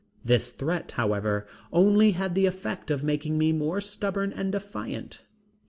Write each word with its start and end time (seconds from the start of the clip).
This 0.25 0.49
threat, 0.49 0.93
however, 0.93 1.45
only 1.71 2.13
had 2.13 2.33
the 2.33 2.47
effect 2.47 2.89
of 2.89 3.03
making 3.03 3.37
me 3.37 3.51
more 3.51 3.79
stubborn 3.79 4.33
and 4.33 4.51
defiant. 4.51 5.21